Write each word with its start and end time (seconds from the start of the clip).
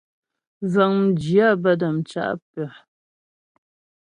Vəŋ 0.71 0.91
mjyə̂ 1.05 1.49
bə́ 1.61 1.73
dəmcá 1.79 2.25
pə́. 2.51 2.69